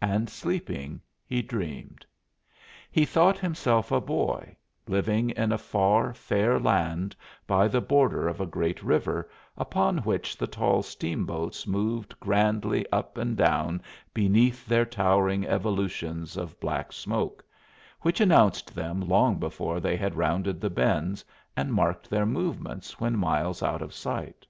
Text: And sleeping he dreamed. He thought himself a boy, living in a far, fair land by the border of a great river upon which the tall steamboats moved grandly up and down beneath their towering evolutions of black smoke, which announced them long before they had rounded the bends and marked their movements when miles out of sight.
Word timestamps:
And 0.00 0.30
sleeping 0.30 1.00
he 1.26 1.42
dreamed. 1.42 2.06
He 2.88 3.04
thought 3.04 3.36
himself 3.38 3.90
a 3.90 4.00
boy, 4.00 4.54
living 4.86 5.30
in 5.30 5.50
a 5.50 5.58
far, 5.58 6.14
fair 6.14 6.60
land 6.60 7.16
by 7.48 7.66
the 7.66 7.80
border 7.80 8.28
of 8.28 8.40
a 8.40 8.46
great 8.46 8.80
river 8.84 9.28
upon 9.56 9.98
which 9.98 10.36
the 10.36 10.46
tall 10.46 10.84
steamboats 10.84 11.66
moved 11.66 12.14
grandly 12.20 12.86
up 12.92 13.18
and 13.18 13.36
down 13.36 13.82
beneath 14.14 14.64
their 14.66 14.84
towering 14.86 15.44
evolutions 15.44 16.36
of 16.36 16.60
black 16.60 16.92
smoke, 16.92 17.44
which 18.02 18.20
announced 18.20 18.72
them 18.72 19.00
long 19.00 19.36
before 19.40 19.80
they 19.80 19.96
had 19.96 20.14
rounded 20.14 20.60
the 20.60 20.70
bends 20.70 21.24
and 21.56 21.74
marked 21.74 22.08
their 22.08 22.24
movements 22.24 23.00
when 23.00 23.18
miles 23.18 23.64
out 23.64 23.82
of 23.82 23.92
sight. 23.92 24.46